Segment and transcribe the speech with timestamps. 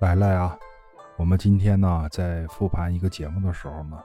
[0.00, 0.56] 来了啊！
[1.16, 4.00] 我们今天呢，在复盘一个节目的时候呢，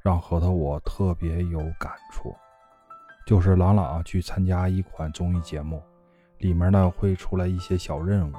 [0.00, 2.32] 让核桃我特别有感触，
[3.26, 5.82] 就是朗朗去参加一款综艺节目，
[6.38, 8.36] 里面呢会出来一些小任务，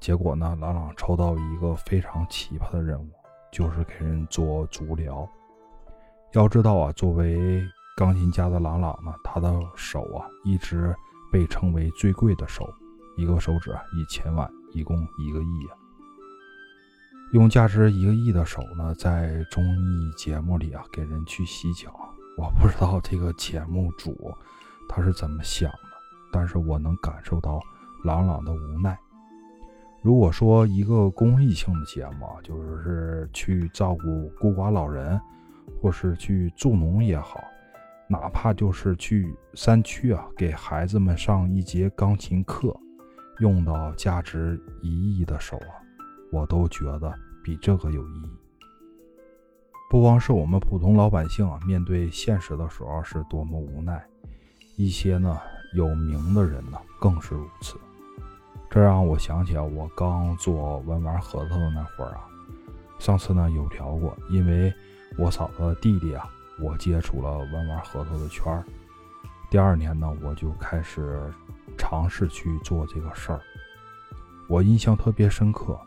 [0.00, 3.08] 结果呢，朗朗抽到一个非常奇葩的任务，
[3.50, 5.26] 就是给人做足疗。
[6.32, 7.62] 要知道啊，作为
[7.96, 10.94] 钢琴家的朗朗呢，他的手啊一直
[11.32, 12.68] 被称为最贵的手，
[13.16, 15.80] 一个手指啊一千万，一共一个亿啊。
[17.32, 21.90] 用价值一个亿的手呢，在综艺节目里啊，给人去洗脚。
[22.36, 24.14] 我不知道这个节目组
[24.86, 25.78] 他是怎么想的，
[26.30, 27.58] 但是我能感受到
[28.04, 28.98] 朗朗的无奈。
[30.02, 35.18] 如果说一个公益性的节目，啊就是去照顾孤寡老人，
[35.80, 37.42] 或是去助农也好，
[38.10, 42.78] 哪怕就是去山区啊，给孩子们上一节钢琴课，
[43.40, 45.80] 用到价值一亿的手啊。
[46.32, 47.12] 我都觉得
[47.42, 48.30] 比这个有意义。
[49.90, 54.02] 不光是我们普通老百姓啊，面对现实的时候是多么无奈，
[54.76, 55.38] 一些呢
[55.74, 57.76] 有名的人呢更是如此。
[58.70, 62.24] 这让我想起啊，我刚做文玩核桃的那会儿啊，
[62.98, 64.72] 上次呢有聊过，因为
[65.18, 66.26] 我嫂子的弟弟啊，
[66.58, 68.64] 我接触了文玩核桃的圈儿。
[69.50, 71.30] 第二年呢，我就开始
[71.76, 73.40] 尝试去做这个事儿。
[74.48, 75.78] 我印象特别深刻。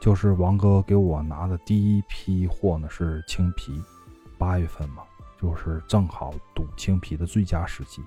[0.00, 3.80] 就是王哥给我拿的第一批货呢，是青皮，
[4.38, 5.02] 八月份嘛，
[5.38, 8.02] 就是正好赌青皮的最佳时机。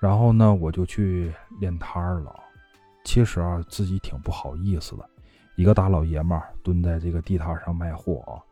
[0.00, 2.34] 然后呢，我就去练摊儿了。
[3.04, 5.08] 其实啊，自己挺不好意思的，
[5.54, 8.42] 一个大老爷们儿蹲在这个地摊上卖货啊。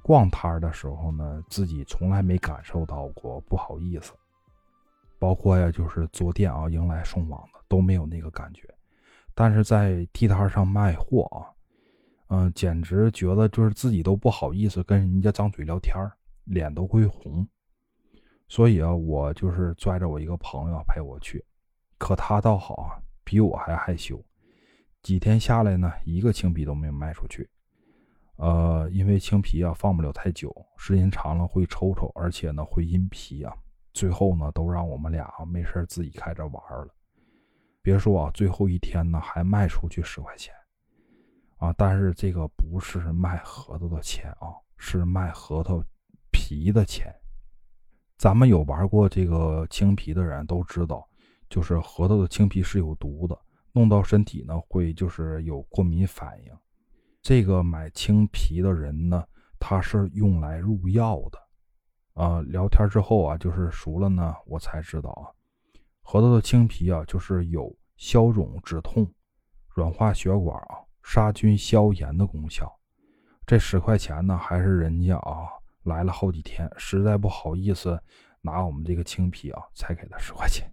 [0.00, 4.12] 逛摊儿的时候呢，自己从来没感受到过不好意思，
[5.18, 8.62] 包括呀，就是坐店啊，迎来送往的都没有那个感觉。
[9.40, 11.46] 但是在地摊上卖货啊，
[12.26, 15.94] 嗯，简直觉得就是自己都不好意思跟人家张嘴聊天
[16.42, 17.46] 脸都会红。
[18.48, 21.44] 所以啊，我就是拽着我一个朋友陪我去，
[21.98, 24.20] 可他倒好啊，比我还害羞。
[25.02, 27.48] 几天下来呢，一个青皮都没有卖出去。
[28.38, 33.54] 呃，因为青皮啊放不了太久，时间长了会抽抽，而且呢会阴皮啊。
[33.92, 36.88] 最后呢，都让我们俩没事自己开着玩了。
[37.88, 40.54] 别说啊，最后一天呢还卖出去十块钱，
[41.56, 41.72] 啊！
[41.78, 45.82] 但是这个不是卖核桃的钱啊，是卖核桃
[46.30, 47.10] 皮的钱。
[48.18, 51.08] 咱们有玩过这个青皮的人都知道，
[51.48, 53.34] 就是核桃的青皮是有毒的，
[53.72, 56.52] 弄到身体呢会就是有过敏反应。
[57.22, 59.24] 这个买青皮的人呢，
[59.58, 61.38] 他是用来入药的。
[62.12, 65.32] 啊，聊天之后啊，就是熟了呢，我才知道啊。
[66.02, 69.12] 核桃的青皮啊，就是有消肿止痛、
[69.74, 72.72] 软化血管啊、杀菌消炎的功效。
[73.44, 75.48] 这十块钱呢，还是人家啊
[75.82, 78.00] 来了好几天，实在不好意思
[78.40, 80.72] 拿我们这个青皮啊，才给他十块钱。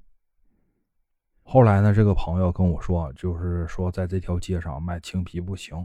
[1.41, 5.83] 后来呢，这个朋友跟我说，就是说在这条街上卖青皮不行，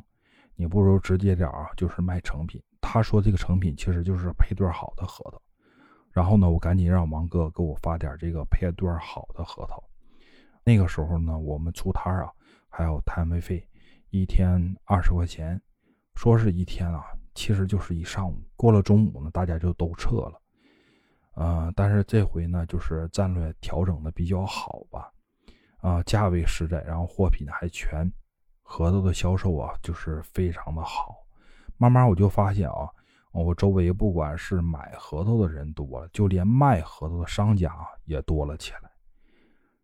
[0.56, 2.62] 你不如直接点啊，就是卖成品。
[2.82, 5.40] 他说这个成品其实就是配对好的核桃。
[6.10, 9.82] 然后呢，我赶紧让王哥给我发点这个配对好的核桃。
[10.70, 12.30] 那个时候呢，我们出摊啊，
[12.68, 13.68] 还有摊位费，
[14.10, 15.60] 一天二十块钱。
[16.14, 17.04] 说是一天啊，
[17.34, 18.40] 其实就是一上午。
[18.54, 20.40] 过了中午呢，大家就都撤了。
[21.34, 25.12] 呃，但是这回呢，就是战略调整的比较好吧。
[25.78, 28.08] 啊，价位实在，然后货品还全，
[28.62, 31.16] 核桃的销售啊，就是非常的好。
[31.78, 32.88] 慢慢我就发现啊。
[33.32, 38.89] 我周围不管是买核桃的人多了，就连卖核桃的商家也多了起来。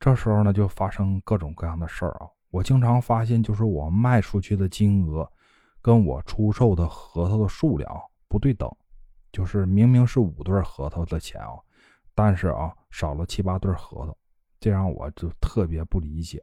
[0.07, 2.29] 这时候呢，就发生各种各样的事儿啊。
[2.51, 5.29] 我经常发现，就是我卖出去的金额，
[5.83, 7.93] 跟我出售的核桃的数量
[8.29, 8.71] 不对等。
[9.33, 11.59] 就是明明是五对核桃的钱啊，
[12.15, 14.17] 但是啊少了七八对核桃，
[14.61, 16.41] 这让我就特别不理解。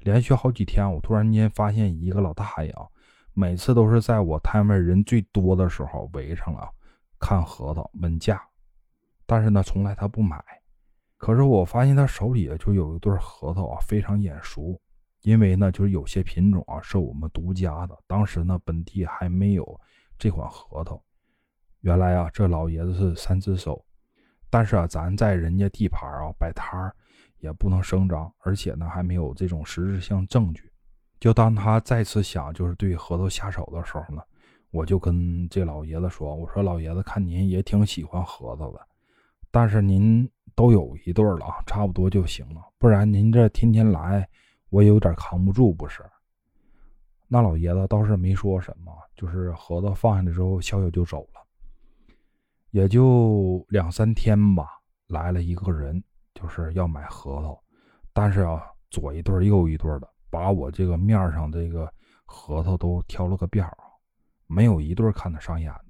[0.00, 2.84] 连续好几天，我突然间发现一个老大爷啊。
[3.34, 6.68] 每次都是在我摊位人最多的时候围上了
[7.20, 8.42] 看核桃问价，
[9.26, 10.44] 但是呢，从来他不买。
[11.20, 14.80] 可是我发现他手里就有一对核桃啊，非常眼熟，
[15.20, 19.78] 因为呢，就是有些品种啊是我们独家的，当时呢本地还没有
[20.18, 20.98] 这款核桃。
[21.82, 23.84] 原来啊，这老爷子是三只手，
[24.48, 26.96] 但是啊，咱在人家地盘啊摆摊儿
[27.40, 30.72] 也不能声张，而且呢还没有这种实质性证据。
[31.18, 34.22] 就当他再次想就是对核桃下手的时候呢，
[34.70, 38.80] 我就跟这老爷子说：“我说老爷子，看您也挺喜欢核桃的，
[39.50, 44.28] 但是您都有一对了啊，差不多就行了，不然您这天天来，
[44.68, 46.02] 我有点扛不住，不是？”
[47.32, 51.40] 那老爷子倒是没说什么，就是核桃放下来之后，笑笑就走了。
[52.70, 54.68] 也就两三天吧，
[55.08, 56.02] 来了一个人，
[56.34, 57.60] 就是要买核桃，
[58.12, 61.92] 但是啊，左一对右一对的，把我这个面上这个
[62.24, 63.76] 核桃都挑了个遍儿，
[64.46, 65.84] 没有一对看得上眼的。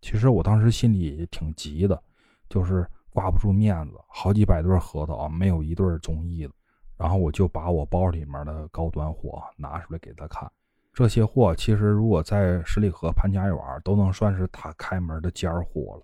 [0.00, 2.00] 其实我当时心里挺急的，
[2.48, 6.52] 就是挂不住面子，好几百对核桃啊，没有一对中意的。
[6.98, 10.46] 然后我就把我包里面的高端货拿出来给他看，
[10.92, 16.02] 这些货其实如果在十里河潘家园都能算是他开门的尖货了。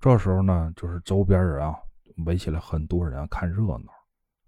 [0.00, 1.76] 这时候呢，就是周边人啊
[2.24, 3.92] 围起来很多人看热闹，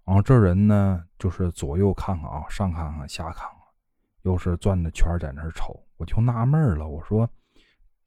[0.04, 3.50] 然后这人呢就是左右看看啊，上看看下看看，
[4.22, 7.30] 又是转着圈在那瞅，我就纳闷了，我说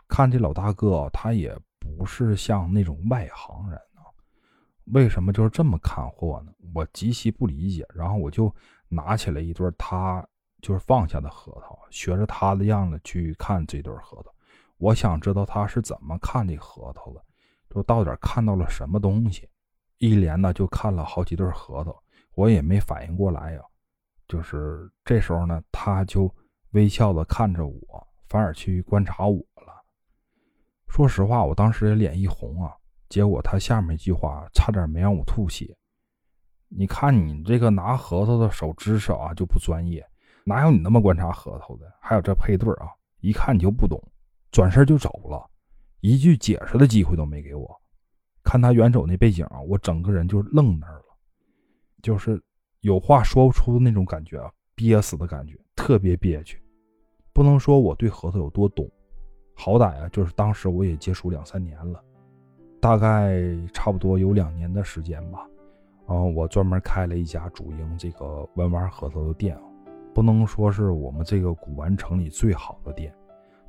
[0.10, 4.08] 看这老大哥他也不是像那种外行人啊。
[4.94, 6.54] 为什么就是这么看货呢？
[6.74, 7.86] 我极其不理解。
[7.94, 8.54] 然后我就
[8.88, 10.26] 拿起来一对他
[10.62, 14.32] 就是放下的核桃，学着他的样子去看这对核桃。
[14.78, 17.24] 我想知道他是怎么看这核桃的，
[17.70, 19.48] 就到底看到了什么东西。
[19.98, 22.04] 一连呢就看了好几对核桃，
[22.36, 23.62] 我也没反应过来呀。
[24.28, 26.34] 就是这时候呢，他就
[26.72, 29.81] 微笑的看着我，反而去观察我了。
[30.92, 32.76] 说实话，我当时也脸一红啊。
[33.08, 35.74] 结果他下面一句话差点没让我吐血。
[36.68, 40.06] 你看你这个拿核桃的手姿势啊就不专业，
[40.44, 41.86] 哪有你那么观察核桃的？
[42.02, 42.90] 还有这配对啊，
[43.22, 44.02] 一看你就不懂，
[44.52, 45.50] 转身就走了，
[46.02, 47.82] 一句解释的机会都没给我。
[48.44, 51.06] 看他远走那背景啊，我整个人就愣那儿了，
[52.04, 52.42] 就是
[52.82, 56.62] 有话说不出的那种感觉啊，憋死的感觉，特别憋屈。
[57.32, 58.90] 不能说我对核桃有多懂，
[59.54, 62.02] 好歹啊，就是当时我也接触两三年了。
[62.80, 63.40] 大概
[63.72, 65.48] 差不多有两年的时间吧，
[66.08, 69.56] 嗯，我专门开了一家主营这个文玩核桃的店，
[70.16, 73.14] 不能说是我们这个古玩城里最好的店，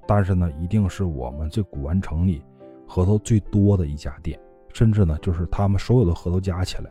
[0.06, 2.42] 但是呢，一定是我们这古玩城里
[2.88, 4.40] 核桃最多的一家店，
[4.72, 6.90] 甚至呢，就是他们所有的核桃加起来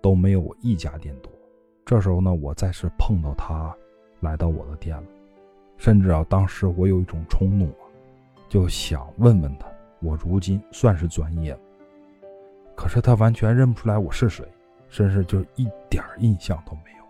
[0.00, 1.30] 都没有我一家店多。
[1.84, 3.76] 这时候呢，我再次碰到他
[4.20, 5.04] 来到我的店了，
[5.76, 7.70] 甚至啊，当时我有一种冲动，
[8.50, 9.66] 就想问问他。
[10.00, 11.60] 我如今算是专业了，
[12.74, 14.44] 可是他完全认不出来我是谁，
[14.88, 17.04] 甚至就一点印象都没有。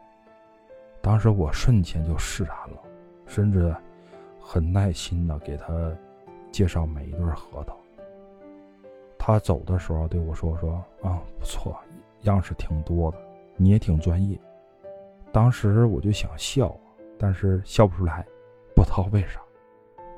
[1.00, 2.82] 当时我瞬间就释然了，
[3.26, 3.74] 甚至
[4.40, 5.96] 很耐心的给他
[6.50, 7.76] 介绍每一对核桃。
[9.16, 11.78] 他走的时候对我说：“说啊，不错，
[12.22, 13.18] 样式挺多的，
[13.56, 14.36] 你也挺专业。”
[15.32, 16.76] 当时我就想笑，
[17.16, 18.26] 但是笑不出来，
[18.74, 19.40] 不知道为啥。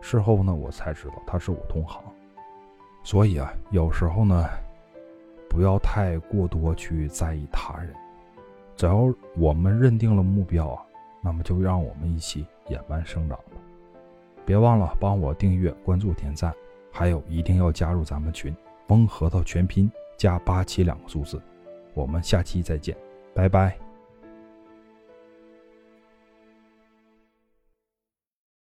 [0.03, 2.03] 事后呢，我才知道他是我同行。
[3.03, 4.47] 所以啊，有时候呢，
[5.49, 7.95] 不要太过多去在意他人，
[8.77, 10.83] 只要我们认定了目标啊，
[11.23, 13.57] 那么就让我们一起野蛮生长吧。
[14.45, 16.53] 别忘了帮我订阅、关注、点赞，
[16.91, 18.55] 还有一定要加入咱们群
[18.89, 21.41] “风核桃全拼加八七两个数字”。
[21.95, 22.97] 我们下期再见，
[23.35, 23.92] 拜拜。